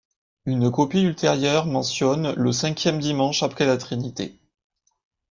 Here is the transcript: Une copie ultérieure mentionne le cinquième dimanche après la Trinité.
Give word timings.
Une 0.47 0.71
copie 0.71 1.03
ultérieure 1.03 1.67
mentionne 1.67 2.33
le 2.35 2.51
cinquième 2.51 2.99
dimanche 2.99 3.43
après 3.43 3.67
la 3.67 3.77
Trinité. 3.77 4.35